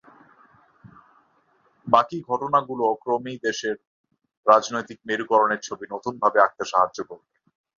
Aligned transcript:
বাকি 1.87 2.17
ঘটনাগুলোও 2.29 2.99
ক্রমেই 3.03 3.37
দেশের 3.43 3.75
রাজনৈতিক 4.45 4.99
মেরুকরণের 5.07 5.61
ছবি 5.67 5.85
নতুনভাবে 5.93 6.37
আঁকতে 6.41 6.63
সাহায্য 6.71 6.97
করবে। 7.09 7.29